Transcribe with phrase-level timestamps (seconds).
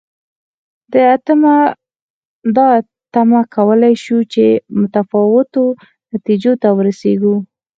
[2.55, 2.69] دا
[3.13, 4.45] تمه کولای شو چې
[4.79, 5.63] متفاوتو
[6.11, 7.35] نتیجو ته ورسېږو.